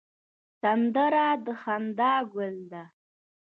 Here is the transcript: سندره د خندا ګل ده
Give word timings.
سندره 0.61 1.27
د 1.45 1.47
خندا 1.61 2.13
ګل 2.33 2.55
ده 2.71 2.83